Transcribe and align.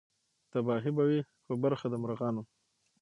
تباهي 0.51 0.91
به 0.97 1.03
وي 1.09 1.19
په 1.45 1.53
برخه 1.63 1.85
د 1.89 1.95
مرغانو 2.03 2.43